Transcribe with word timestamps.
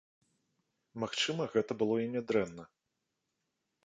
Магчыма, 1.03 1.43
гэта 1.55 1.71
было 1.81 1.95
і 2.05 2.07
нядрэнна. 2.15 2.63